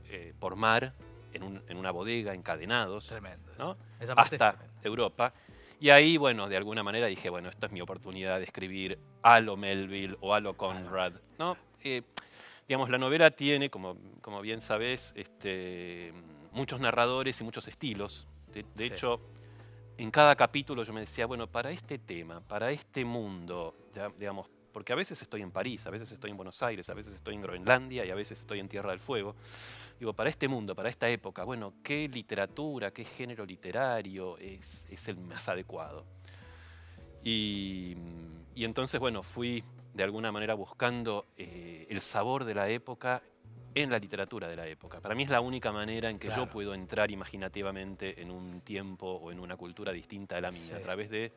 eh, 0.09 0.35
por 0.39 0.57
mar, 0.57 0.93
en, 1.33 1.43
un- 1.45 1.63
en 1.69 1.77
una 1.77 1.91
bodega, 1.93 2.35
encadenados 2.35 3.07
Tremendo. 3.07 3.53
¿no? 3.59 3.73
eso. 3.73 3.77
Esa 4.01 4.15
parte 4.15 4.37
es 4.37 4.43
hasta. 4.43 4.65
Europa. 4.83 5.33
Y 5.79 5.91
ahí, 5.91 6.17
bueno, 6.17 6.49
de 6.49 6.57
alguna 6.57 6.83
manera 6.83 7.07
dije, 7.07 7.31
bueno, 7.31 7.49
esta 7.49 7.67
es 7.67 7.73
mi 7.73 7.81
oportunidad 7.81 8.39
de 8.39 8.45
escribir 8.45 8.99
a 9.23 9.41
lo 9.41 9.57
Melville 9.57 10.17
o 10.21 10.35
a 10.35 10.41
lo 10.41 10.55
Conrad, 10.57 11.13
¿no? 11.39 11.57
Eh, 11.83 12.03
digamos, 12.69 12.91
la 12.91 12.99
novela 12.99 13.31
tiene, 13.31 13.71
como, 13.71 13.97
como 14.21 14.41
bien 14.43 14.61
sabes, 14.61 15.13
este, 15.17 16.13
muchos 16.53 16.81
narradores 16.81 17.41
y 17.41 17.45
muchos 17.45 17.67
estilos. 17.69 18.27
De, 18.53 18.63
de 18.75 18.89
Sí. 18.89 18.93
hecho, 18.95 19.21
en 19.99 20.11
cada 20.11 20.35
capítulo 20.37 20.83
yo 20.83 20.93
me 20.93 21.01
decía, 21.01 21.27
bueno, 21.27 21.47
para 21.47 21.71
este 21.71 21.99
tema, 21.99 22.41
para 22.41 22.71
este 22.71 23.05
mundo, 23.05 23.75
ya, 23.93 24.09
digamos, 24.19 24.49
porque 24.73 24.93
a 24.93 24.97
veces 24.97 25.21
estoy 25.21 25.43
en 25.43 25.51
París, 25.51 25.87
a 25.87 25.91
veces 25.91 26.11
estoy 26.13 26.31
en 26.31 26.37
Buenos 26.37 26.63
Aires, 26.63 26.89
a 26.89 26.95
veces 26.95 27.15
estoy 27.15 27.35
en 27.35 27.43
Groenlandia 27.43 28.05
y 28.05 28.11
a 28.11 28.15
veces 28.15 28.41
estoy 28.41 28.61
en 28.61 28.69
Tierra 28.69 28.91
del 28.91 29.01
Fuego. 29.01 29.35
Digo, 29.99 30.13
para 30.15 30.31
este 30.31 30.49
mundo, 30.49 30.75
para 30.75 30.89
esta 30.89 31.09
época, 31.09 31.45
bueno, 31.45 31.75
¿qué 31.83 32.09
literatura, 32.09 32.93
qué 32.93 33.05
género 33.05 33.45
literario 33.45 34.39
es, 34.39 35.09
el 35.09 35.17
más 35.19 35.49
adecuado? 35.49 36.07
Y, 37.23 37.97
y 38.55 38.65
entonces, 38.65 38.99
bueno, 38.99 39.23
fui 39.23 39.63
de 39.93 40.05
alguna 40.05 40.33
manera 40.33 40.55
buscando 40.55 41.27
eh, 41.37 41.87
el 41.91 42.01
sabor 42.01 42.45
de 42.45 42.55
la 42.55 42.69
época 42.71 43.23
en 43.75 43.91
la 43.91 43.99
literatura 43.99 44.49
de 44.49 44.57
la 44.57 44.67
época. 44.67 45.01
Para 45.01 45.15
mí 45.15 45.23
es 45.23 45.29
la 45.31 45.41
única 45.41 45.71
manera 45.73 46.11
en 46.11 46.19
que 46.19 46.29
Claro. 46.29 46.45
yo 46.47 46.51
puedo 46.51 46.75
entrar 46.75 47.11
imaginativamente 47.11 48.21
en 48.21 48.31
un 48.31 48.61
tiempo 48.63 49.07
o 49.07 49.31
en 49.33 49.39
una 49.41 49.57
cultura 49.57 49.93
distinta 49.93 50.37
a 50.37 50.41
la 50.41 50.51
mía, 50.51 50.61
Sí. 50.61 50.73
a 50.73 50.81
través 50.81 51.09
de 51.11 51.33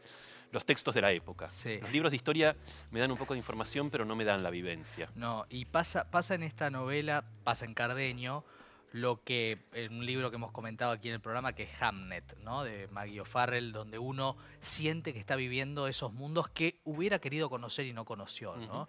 los 0.51 0.65
textos 0.65 0.93
de 0.95 1.01
la 1.01 1.11
época. 1.11 1.49
Sí. 1.49 1.79
Los 1.81 1.91
libros 1.91 2.11
de 2.11 2.15
historia 2.17 2.55
me 2.91 2.99
dan 2.99 3.11
un 3.11 3.17
poco 3.17 3.33
de 3.33 3.39
información, 3.39 3.89
pero 3.89 4.05
no 4.05 4.15
me 4.15 4.23
dan 4.23 4.43
la 4.43 4.49
vivencia. 4.51 5.09
No, 5.15 5.45
y 5.49 5.65
pasa, 5.65 6.09
pasa 6.11 6.35
en 6.35 6.43
esta 6.43 6.69
novela, 6.69 7.23
pasa 7.43 7.65
en 7.65 7.73
Cardeño, 7.73 8.43
lo 8.91 9.23
que 9.23 9.57
en 9.73 9.91
un 9.95 10.05
libro 10.05 10.29
que 10.29 10.35
hemos 10.35 10.51
comentado 10.51 10.91
aquí 10.91 11.07
en 11.07 11.15
el 11.15 11.19
programa, 11.19 11.53
que 11.53 11.63
es 11.63 11.81
Hamnet, 11.81 12.37
¿no? 12.43 12.63
De 12.63 12.87
Maggie 12.89 13.21
O'Farrell, 13.21 13.71
donde 13.71 13.97
uno 13.97 14.37
siente 14.59 15.13
que 15.13 15.19
está 15.19 15.35
viviendo 15.35 15.87
esos 15.87 16.13
mundos 16.13 16.47
que 16.49 16.79
hubiera 16.83 17.17
querido 17.17 17.49
conocer 17.49 17.87
y 17.87 17.93
no 17.93 18.05
conoció, 18.05 18.55
¿no? 18.55 18.87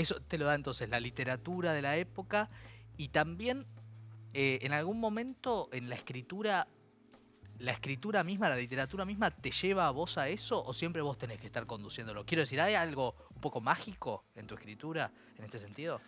Eso 0.00 0.20
te 0.20 0.38
lo 0.38 0.46
da 0.46 0.54
entonces 0.54 0.88
la 0.88 1.00
literatura 1.00 1.72
de 1.72 1.82
la 1.82 1.96
época 1.96 2.48
y 2.96 3.08
también 3.08 3.66
eh, 4.32 4.58
en 4.62 4.72
algún 4.72 5.00
momento 5.00 5.68
en 5.72 5.88
la 5.88 5.96
escritura, 5.96 6.68
la 7.58 7.72
escritura 7.72 8.22
misma, 8.22 8.48
la 8.48 8.56
literatura 8.56 9.04
misma, 9.04 9.30
¿te 9.30 9.50
lleva 9.50 9.86
a 9.86 9.90
vos 9.90 10.18
a 10.18 10.28
eso 10.28 10.62
o 10.62 10.72
siempre 10.72 11.02
vos 11.02 11.18
tenés 11.18 11.40
que 11.40 11.46
estar 11.46 11.66
conduciéndolo? 11.66 12.24
Quiero 12.24 12.42
decir, 12.42 12.60
¿hay 12.60 12.74
algo 12.74 13.14
un 13.34 13.40
poco 13.40 13.60
mágico 13.60 14.24
en 14.34 14.46
tu 14.46 14.54
escritura 14.54 15.10
en 15.36 15.44
este 15.44 15.58
sentido? 15.58 16.00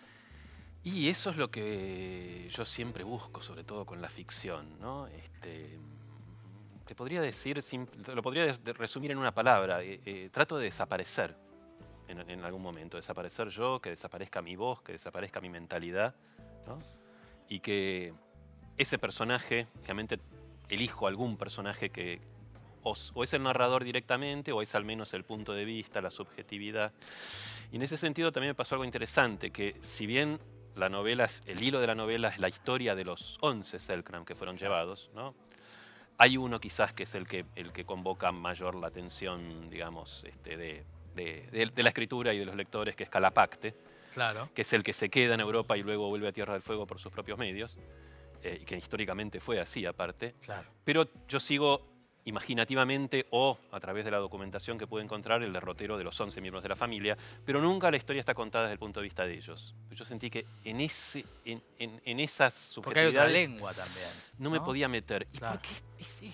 Y 0.85 1.09
eso 1.09 1.31
es 1.31 1.37
lo 1.37 1.51
que 1.51 2.49
yo 2.51 2.65
siempre 2.65 3.05
busco, 3.05 3.41
sobre 3.41 3.63
todo 3.65 3.87
con 3.87 4.03
la 4.03 4.09
ficción, 4.09 4.81
¿no? 4.81 5.07
Este, 5.07 5.79
te 6.85 6.95
podría 6.95 7.21
decir, 7.21 7.61
lo 8.15 8.23
podría 8.23 8.53
resumir 8.77 9.13
en 9.13 9.19
una 9.19 9.33
palabra. 9.33 9.83
eh, 9.83 10.01
eh, 10.05 10.29
trato 10.33 10.59
de 10.59 10.65
desaparecer 10.65 11.37
en, 12.09 12.29
en 12.31 12.45
algún 12.45 12.63
momento, 12.63 12.97
desaparecer 12.97 13.49
yo, 13.49 13.81
que 13.81 13.91
desaparezca 13.91 14.43
mi 14.43 14.57
voz, 14.57 14.83
que 14.83 14.93
desaparezca 14.93 15.41
mi 15.41 15.49
mentalidad, 15.49 16.15
¿no? 16.67 16.79
Y 17.49 17.61
que 17.61 18.13
ese 18.77 18.99
personaje, 18.99 19.67
realmente 19.85 20.19
elijo 20.69 21.07
algún 21.07 21.37
personaje 21.37 21.91
que 21.91 22.21
o, 22.85 22.95
o 23.15 23.23
es 23.25 23.33
el 23.33 23.43
narrador 23.45 23.85
directamente 23.85 24.51
o 24.51 24.61
es 24.63 24.75
al 24.75 24.85
menos 24.85 25.15
el 25.15 25.23
punto 25.25 25.53
de 25.53 25.65
vista, 25.65 26.01
la 26.01 26.11
subjetividad. 26.11 26.93
Y 27.71 27.77
en 27.77 27.83
ese 27.83 27.97
sentido 27.97 28.33
también 28.33 28.51
me 28.51 28.55
pasó 28.55 28.75
algo 28.75 28.85
interesante, 28.85 29.51
que 29.53 29.77
si 29.83 30.07
bien 30.07 30.41
la 30.75 30.89
novela, 30.89 31.27
es- 31.27 31.43
el 31.47 31.63
hilo 31.63 31.79
de 31.81 31.87
la 31.87 31.95
novela 31.95 32.29
es 32.29 32.39
la 32.39 32.49
historia 32.49 32.95
de 32.97 33.05
los 33.05 33.39
11 33.41 33.79
Selknam 33.79 34.25
que 34.25 34.35
fueron 34.35 34.57
llevados, 34.57 35.11
¿no? 35.15 35.35
Hay 36.19 36.37
uno 36.37 36.59
quizás 36.61 36.93
que 36.93 37.05
es 37.05 37.15
el 37.15 37.27
que, 37.29 37.45
el 37.55 37.73
que 37.73 37.85
convoca 37.85 38.33
mayor 38.33 38.75
la 38.75 38.89
atención, 38.89 39.69
digamos, 39.71 40.25
este, 40.25 40.57
de, 40.57 40.85
de- 41.15 41.49
de- 41.51 41.67
de 41.67 41.83
la 41.83 41.89
escritura 41.91 42.33
y 42.35 42.39
de 42.39 42.45
los 42.45 42.55
lectores, 42.57 42.95
que 42.97 43.05
es 43.05 43.11
Calapacte, 43.11 43.75
Claro. 44.15 44.51
que 44.55 44.63
es 44.63 44.73
el 44.73 44.83
que 44.83 44.93
se 44.93 45.09
queda 45.09 45.35
en 45.35 45.41
Europa 45.41 45.77
y 45.77 45.83
luego 45.83 46.09
vuelve 46.09 46.29
a 46.29 46.33
Tierra 46.33 46.53
del 46.55 46.63
Fuego 46.63 46.87
por 46.87 46.99
sus 46.99 47.13
propios 47.13 47.39
medios, 47.39 47.79
eh, 48.43 48.59
y 48.61 48.65
que 48.65 48.77
históricamente 48.77 49.41
fue 49.41 49.61
así 49.61 49.87
aparte. 49.87 50.35
Claro. 50.45 50.69
Pero 50.85 51.09
yo 51.29 51.39
sigo 51.41 51.91
imaginativamente 52.25 53.27
o 53.31 53.59
a 53.73 53.81
través 53.81 54.05
de 54.05 54.11
la 54.11 54.19
documentación 54.19 54.79
que 54.79 54.87
pude 54.87 55.03
encontrar 55.03 55.43
el 55.43 55.53
derrotero 55.53 55.99
de 55.99 56.05
los 56.05 56.21
11 56.21 56.41
miembros 56.41 56.63
de 56.63 56.69
la 56.69 56.77
familia, 56.77 57.17
pero 57.45 57.61
nunca 57.61 57.91
la 57.91 57.97
historia 57.97 58.21
está 58.21 58.33
contada 58.35 58.65
desde 58.65 58.75
el 58.75 58.79
punto 58.79 59.01
de 59.01 59.05
vista 59.05 59.27
de 59.27 59.35
ellos. 59.35 59.75
Yo 59.91 60.05
sentí 60.05 60.31
que 60.31 60.47
en, 60.65 60.81
ese, 60.81 61.25
en, 61.45 61.63
en- 61.79 62.01
en 62.05 62.21
esas 62.21 62.73
Porque 62.77 63.01
hay 63.01 63.07
otra 63.07 63.23
subjetividades 63.25 63.49
lengua 63.51 63.75
también. 63.75 64.09
no 64.39 64.51
me 64.51 64.61
podía 64.61 64.89
meter. 64.89 65.27
Y 65.33 65.37
es- 66.03 66.23
es- 66.23 66.33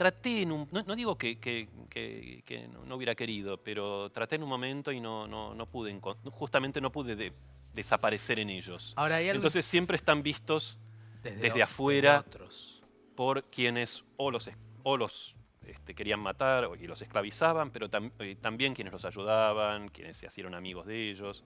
traté 0.00 0.40
en 0.40 0.50
un... 0.52 0.66
No, 0.72 0.82
no 0.82 0.96
digo 0.96 1.18
que, 1.18 1.38
que- 1.38 1.68
que- 1.90 2.42
que 2.46 2.66
no, 2.68 2.96
hubiera 2.96 3.14
querido, 3.14 3.58
pero 3.58 4.08
traté 4.10 4.36
en 4.36 4.42
un 4.42 4.48
momento 4.48 4.90
y 4.92 4.98
no, 4.98 5.28
no, 5.28 5.54
no 5.54 5.66
pude, 5.66 5.94
justamente 6.30 6.80
no 6.80 6.90
pude 6.90 7.16
de- 7.16 7.34
desaparecer 7.74 8.38
en 8.38 8.48
ellos. 8.48 8.94
Ahora 8.96 9.16
algo 9.18 9.30
Entonces 9.32 9.66
siempre 9.66 9.96
están 9.98 10.22
vistos 10.22 10.78
desde 11.22 11.60
o- 11.60 11.64
afuera, 11.64 12.24
otros. 12.26 12.82
por 13.14 13.44
quienes 13.44 14.02
o 14.16 14.30
los, 14.30 14.48
o 14.84 14.96
los 14.96 15.36
este, 15.66 15.94
querían 15.94 16.20
matar 16.20 16.66
y 16.80 16.86
los 16.86 17.02
esclavizaban, 17.02 17.70
pero 17.70 17.90
tam- 17.90 18.10
eh, 18.20 18.36
también 18.40 18.72
quienes 18.74 18.94
los 18.94 19.04
ayudaban, 19.04 19.90
quienes 19.90 20.16
se 20.16 20.26
hicieron 20.26 20.54
amigos 20.54 20.86
de 20.86 21.10
ellos. 21.10 21.44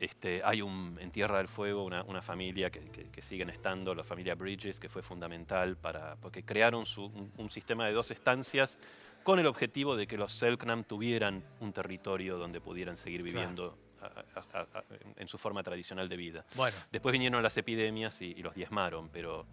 Este, 0.00 0.40
hay 0.42 0.62
un, 0.62 0.96
en 0.98 1.10
Tierra 1.10 1.36
del 1.38 1.46
Fuego 1.48 1.84
una, 1.84 2.02
una 2.04 2.22
familia 2.22 2.70
que, 2.70 2.80
que- 2.90 3.10
que 3.10 3.20
siguen 3.22 3.50
estando, 3.50 3.94
la 3.94 4.02
familia 4.02 4.34
Bridges, 4.34 4.80
que 4.80 4.88
fue 4.88 5.02
fundamental 5.02 5.76
para, 5.76 6.16
porque 6.16 6.42
crearon 6.42 6.86
su- 6.86 7.04
un, 7.04 7.30
un 7.36 7.48
sistema 7.50 7.86
de 7.86 7.92
dos 7.92 8.10
estancias 8.10 8.78
con 9.22 9.38
el 9.38 9.46
objetivo 9.46 9.96
de 9.96 10.06
que 10.06 10.16
los 10.16 10.32
Selknam 10.32 10.84
tuvieran 10.84 11.44
un 11.60 11.72
territorio 11.74 12.38
donde 12.38 12.62
pudieran 12.62 12.96
seguir 12.96 13.20
Claro. 13.20 13.34
viviendo 13.34 13.78
a- 14.00 14.06
a- 14.40 14.60
a- 14.60 14.78
a- 14.78 14.84
en 15.16 15.28
su 15.28 15.36
forma 15.36 15.62
tradicional 15.62 16.08
de 16.08 16.16
vida. 16.16 16.46
Bueno, 16.56 16.74
Después 16.90 17.12
vinieron 17.12 17.42
las 17.42 17.58
epidemias 17.58 18.22
y, 18.22 18.28
y 18.32 18.42
los 18.42 18.54
diezmaron, 18.54 19.10
pero 19.10 19.44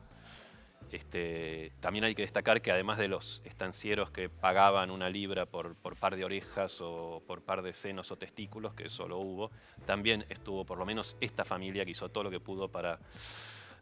este, 0.91 1.73
también 1.79 2.05
hay 2.05 2.15
que 2.15 2.21
destacar 2.21 2.61
que 2.61 2.71
además 2.71 2.97
de 2.97 3.07
los 3.09 3.41
estancieros 3.45 4.09
que 4.11 4.29
pagaban 4.29 4.89
una 4.89 5.09
libra 5.09 5.45
por, 5.45 5.75
por 5.75 5.95
par 5.97 6.15
de 6.15 6.23
orejas 6.23 6.77
o 6.81 7.21
por 7.27 7.41
par 7.41 7.61
de 7.61 7.73
senos 7.73 8.09
o 8.11 8.17
testículos, 8.17 8.73
que 8.73 8.85
eso 8.85 9.07
lo 9.07 9.17
hubo, 9.19 9.51
también 9.85 10.25
estuvo 10.29 10.65
por 10.65 10.77
lo 10.77 10.85
menos 10.85 11.17
esta 11.19 11.43
familia 11.43 11.83
que 11.83 11.91
hizo 11.91 12.09
todo 12.09 12.23
lo 12.25 12.31
que 12.31 12.39
pudo 12.39 12.69
para 12.69 12.99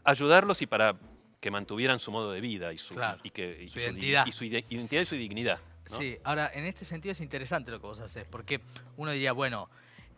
ayudarlos 0.03 0.61
y 0.61 0.67
para 0.67 0.95
que 1.39 1.51
mantuvieran 1.51 1.99
su 1.99 2.11
modo 2.11 2.31
de 2.31 2.41
vida 2.41 2.73
y 2.73 2.77
su, 2.77 2.95
Claro, 2.95 3.19
y 3.23 3.29
que, 3.29 3.63
y 3.63 3.69
su 3.69 3.77
di- 3.79 3.85
identidad. 3.85 4.25
y 4.25 4.31
su 4.31 4.45
ide- 4.45 4.65
identidad 4.69 5.01
y 5.01 5.05
su 5.05 5.15
dignidad. 5.15 5.59
¿no? 5.91 5.97
Sí, 5.97 6.17
ahora 6.23 6.49
en 6.53 6.65
este 6.65 6.85
sentido 6.85 7.11
es 7.11 7.21
interesante 7.21 7.69
lo 7.69 7.79
que 7.79 7.85
vos 7.85 7.99
haces, 7.99 8.25
porque 8.25 8.61
uno 8.97 9.11
diría, 9.11 9.31
bueno, 9.33 9.69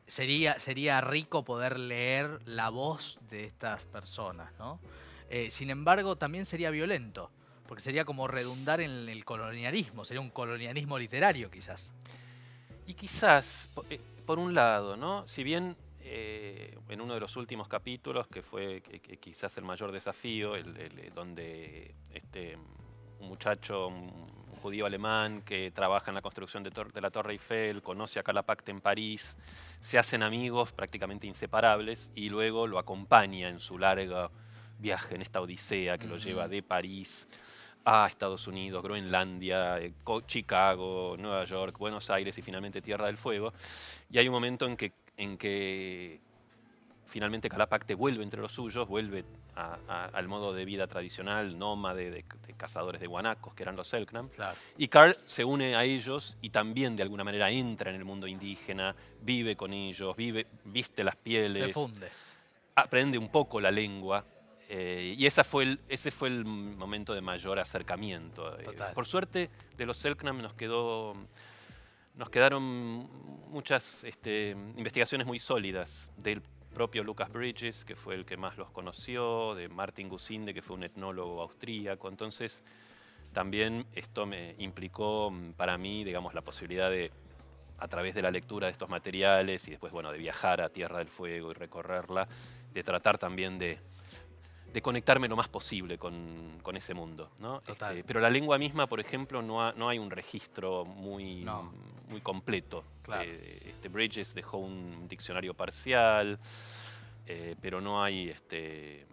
sería, 0.08 0.58
sería 0.60 1.02
rico 1.02 1.44
poder 1.44 1.78
leer 1.78 2.40
la 2.46 2.70
voz 2.70 3.20
de 3.30 3.44
estas 3.44 3.84
personas, 3.84 4.54
¿no? 4.58 4.80
Eh, 5.30 5.52
sin 5.52 5.70
embargo, 5.70 6.16
también 6.16 6.46
sería 6.46 6.70
violento, 6.70 7.32
porque 7.68 7.82
sería 7.82 8.06
como 8.06 8.28
redundar 8.28 8.82
en 8.82 9.10
el 9.10 9.26
colonialismo, 9.26 10.06
sería 10.06 10.22
un 10.22 10.30
colonialismo 10.30 10.98
literario 10.98 11.52
quizás. 11.52 11.92
Y 12.86 12.94
quizás, 12.94 13.70
eh, 13.90 14.00
por 14.26 14.40
un 14.40 14.54
lado, 14.54 14.96
¿no? 14.96 15.28
Si 15.28 15.44
bien 15.44 15.76
eh, 16.02 16.78
en 16.88 17.02
uno 17.02 17.14
de 17.14 17.20
los 17.20 17.36
últimos 17.36 17.68
capítulos, 17.68 18.28
que 18.28 18.42
fue 18.42 18.82
quizás 19.20 19.58
el 19.58 19.66
mayor 19.66 19.92
desafío, 19.92 20.54
donde 21.14 21.96
este, 22.14 22.58
un 23.20 23.28
muchacho, 23.28 23.88
un 23.88 24.10
judío 24.62 24.86
alemán 24.86 25.42
que 25.42 25.72
trabaja 25.72 26.12
en 26.12 26.16
la 26.16 26.22
construcción 26.22 26.64
de, 26.64 26.72
la 27.02 27.12
Torre 27.12 27.34
Eiffel, 27.34 27.82
conoce 27.82 28.20
a 28.20 28.24
Calapact 28.24 28.70
en 28.70 28.82
París, 28.82 29.38
se 29.80 30.00
hacen 30.00 30.24
amigos 30.24 30.72
prácticamente 30.72 31.28
inseparables 31.28 32.12
y 32.16 32.30
luego 32.30 32.68
lo 32.68 32.80
acompaña 32.80 33.50
en 33.50 33.60
su 33.60 33.78
largo 33.78 34.32
viaje, 34.80 35.16
en 35.16 35.22
esta 35.22 35.42
odisea 35.42 35.98
que 35.98 36.08
lo 36.08 36.18
lleva 36.18 36.48
de 36.48 36.62
París 36.64 37.28
a 37.86 38.06
Estados 38.08 38.48
Unidos, 38.48 38.84
Groenlandia, 38.84 39.80
eh, 39.80 39.94
Chicago, 40.26 41.16
Nueva 41.18 41.44
York, 41.46 41.78
Buenos 41.78 42.10
Aires 42.10 42.38
y 42.38 42.42
finalmente 42.42 42.82
Tierra 42.82 43.06
del 43.08 43.18
Fuego. 43.18 43.54
Y 44.10 44.18
hay 44.18 44.28
un 44.28 44.34
momento 44.34 44.66
en 44.66 44.76
que, 44.76 44.92
en 45.16 45.38
que 45.38 46.20
finalmente 47.06 47.48
Calapac 47.48 47.86
vuelve 47.96 48.24
entre 48.24 48.42
los 48.42 48.52
suyos, 48.52 48.86
vuelve 48.90 49.24
a- 49.56 49.78
a- 49.88 50.06
al 50.08 50.28
modo 50.28 50.54
de 50.54 50.66
vida 50.66 50.86
tradicional, 50.88 51.58
nómade, 51.58 52.12
de, 52.12 52.26
de 52.46 52.54
cazadores 52.58 53.00
de 53.00 53.08
guanacos, 53.08 53.54
que 53.54 53.64
eran 53.64 53.78
los 53.78 53.88
Selknam. 53.88 54.28
Claro. 54.28 54.58
Y 54.78 54.90
Carl 54.90 55.16
se 55.26 55.46
une 55.46 55.76
a 55.78 55.86
ellos 55.86 56.38
y 56.42 56.50
también 56.50 56.98
de 56.98 57.04
alguna 57.04 57.24
manera 57.24 57.50
entra 57.50 57.90
en 57.90 57.96
el 57.96 58.04
mundo 58.04 58.28
indígena, 58.28 58.94
vive 59.22 59.56
con 59.56 59.72
ellos, 59.72 60.14
vive, 60.18 60.46
viste 60.66 61.06
las 61.06 61.16
Se 61.16 61.22
pieles, 61.22 61.74
funde. 61.74 62.10
aprende 62.76 63.18
un 63.18 63.30
poco 63.30 63.62
la 63.62 63.72
lengua. 63.72 64.26
Eh, 64.70 65.16
y 65.18 65.26
esa 65.26 65.44
fue 65.44 65.64
el, 65.64 65.80
ese 65.88 66.12
fue 66.12 66.28
el 66.28 66.44
momento 66.44 67.14
de 67.14 67.22
mayor 67.22 67.60
acercamiento. 67.60 68.58
Eh, 68.60 68.64
Total. 68.64 68.94
por 68.94 69.06
suerte, 69.06 69.50
de 69.78 69.86
los 69.86 69.98
Selknam 69.98 70.42
nos 70.42 70.54
quedó. 70.54 71.16
Nos 72.16 72.30
quedaron 72.30 72.68
muchas 73.50 74.04
este, 74.04 74.58
investigaciones 74.76 75.28
muy 75.28 75.38
sólidas 75.38 76.12
del 76.18 76.42
propio 76.74 77.04
Lucas 77.04 77.32
Bridges, 77.32 77.86
que 77.86 77.96
fue 77.96 78.16
el 78.16 78.26
que 78.26 78.38
más 78.38 78.58
los 78.58 78.72
conoció, 78.72 79.54
de 79.54 79.70
Martin 79.70 80.10
Gusinde, 80.10 80.54
que 80.54 80.64
fue 80.64 80.76
un 80.76 80.84
etnólogo 80.84 81.42
austríaco. 81.42 82.10
Entonces, 82.10 82.64
también 83.34 83.86
esto 83.94 84.26
me 84.26 84.56
implicó 84.58 85.30
mm, 85.32 85.54
para 85.54 85.78
mí, 85.78 86.04
digamos, 86.04 86.34
la 86.34 86.42
posibilidad 86.42 86.90
de, 86.90 87.12
a 87.78 87.88
través 87.88 88.16
de 88.16 88.24
la 88.24 88.32
lectura 88.32 88.66
de 88.68 88.72
estos 88.72 88.90
materiales 88.90 89.68
y 89.68 89.72
después, 89.72 89.94
bueno, 89.94 90.12
de 90.12 90.18
viajar 90.18 90.60
a 90.60 90.70
Tierra 90.70 90.98
del 90.98 91.10
Fuego 91.10 91.52
y 91.52 91.54
recorrerla, 91.54 92.28
de 92.74 92.84
tratar 92.84 93.20
también 93.20 93.60
de, 93.60 93.80
de 94.74 94.82
conectarme 94.82 95.28
lo 95.28 95.36
más 95.36 95.48
posible 95.50 95.98
con, 95.98 96.60
con 96.62 96.76
ese 96.78 96.94
mundo. 96.94 97.32
¿no? 97.40 97.60
Total. 97.62 97.92
Este, 97.98 98.04
pero 98.08 98.20
la 98.20 98.30
lengua 98.30 98.58
misma, 98.58 98.88
por 98.88 99.00
ejemplo, 99.00 99.42
no, 99.42 99.64
ha- 99.66 99.74
no 99.74 99.90
hay 99.90 99.98
un 99.98 100.12
registro 100.12 100.86
muy, 100.86 101.44
No. 101.44 101.72
muy 102.10 102.22
completo. 102.22 102.84
Claro. 103.02 103.24
Eh, 103.26 103.62
este 103.70 103.90
Bridges 103.90 104.34
dejó 104.36 104.58
un 104.58 105.08
diccionario 105.08 105.54
parcial, 105.54 106.38
eh, 107.26 107.56
pero 107.62 107.82
no 107.82 108.02
hay... 108.04 108.30
Este, 108.30 109.06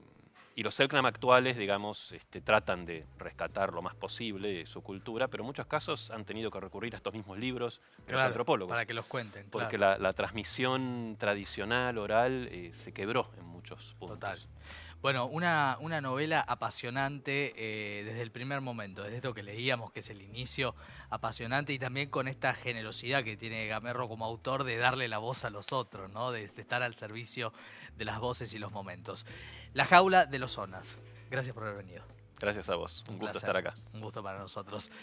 y 0.56 0.62
los 0.62 0.73
Selknam 0.76 1.04
actuales, 1.06 1.56
digamos, 1.56 2.12
este, 2.12 2.40
tratan 2.40 2.84
de 2.87 3.04
rescatar 3.18 3.73
lo 3.73 3.82
más 3.82 3.96
posible 3.96 4.64
su 4.66 4.82
cultura, 4.82 5.26
pero 5.26 5.42
en 5.42 5.46
muchos 5.46 5.66
casos 5.66 6.12
han 6.12 6.25
tenido 6.25 6.49
que 6.49 6.61
recurrir 6.61 6.94
a 6.94 6.99
estos 6.99 7.12
mismos 7.12 7.38
libros 7.38 7.80
de 8.06 8.12
los 8.12 8.23
antropólogos. 8.23 8.70
Para 8.73 8.87
que 8.87 8.94
los 8.94 9.04
cuenten. 9.06 9.49
Porque 9.50 9.76
claro. 9.76 9.99
la, 10.00 10.08
la 10.11 10.12
transmisión 10.12 11.16
tradicional, 11.18 11.99
oral, 11.99 12.49
eh, 12.52 12.70
se 12.73 12.92
quebró 12.92 13.30
en 13.37 13.46
muchos 13.46 13.96
puntos. 13.99 14.20
Total. 14.20 14.38
Bueno, 15.04 15.26
una, 15.26 15.76
una 15.82 16.00
novela 16.00 16.40
apasionante 16.40 17.52
eh, 17.58 18.04
desde 18.04 18.23
el 18.23 18.30
primer 18.30 18.62
momento, 18.62 19.02
desde 19.02 19.16
esto 19.16 19.34
que 19.34 19.42
leíamos, 19.42 19.92
que 19.92 20.00
es 20.00 20.08
el 20.08 20.23
inicio, 20.23 20.75
apasionante 21.11 21.75
y 21.75 21.78
también 21.78 22.08
con 22.08 22.26
esta 22.26 22.54
generosidad 22.54 23.23
que 23.23 23.37
tiene 23.37 23.66
Gamerro 23.66 24.08
como 24.08 24.25
autor 24.25 24.64
de 24.64 24.78
darle 24.78 25.08
la 25.08 25.18
voz 25.18 25.44
a 25.44 25.50
los 25.50 25.75
otros, 25.75 26.11
¿no? 26.11 26.32
de, 26.32 26.49
de 26.49 26.62
estar 26.62 26.82
al 26.82 26.94
servicio 26.94 27.52
de 27.99 28.06
las 28.06 28.18
voces 28.18 28.54
y 28.54 28.58
los 28.58 28.73
momentos. 28.73 29.26
La 29.75 29.84
jaula 29.84 30.25
de 30.25 30.38
los 30.38 30.52
zonas. 30.52 30.96
Gracias 31.30 31.52
por 31.52 31.64
haber 31.64 31.84
venido. 31.84 32.02
Gracias 32.40 32.68
a 32.68 32.75
vos. 32.75 33.04
Un, 33.08 33.18
gusto 33.18 33.32
placer. 33.32 33.50
estar 33.50 33.56
acá. 33.56 33.75
Un 33.92 34.00
gusto 34.00 34.23
para 34.23 34.38
nosotros. 34.38 34.90